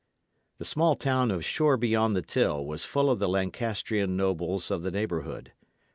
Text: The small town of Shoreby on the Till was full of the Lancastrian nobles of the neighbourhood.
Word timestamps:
The 0.57 0.65
small 0.65 0.95
town 0.95 1.29
of 1.29 1.45
Shoreby 1.45 1.95
on 1.95 2.13
the 2.15 2.23
Till 2.23 2.65
was 2.65 2.85
full 2.85 3.11
of 3.11 3.19
the 3.19 3.29
Lancastrian 3.29 4.17
nobles 4.17 4.71
of 4.71 4.81
the 4.81 4.89
neighbourhood. 4.89 5.53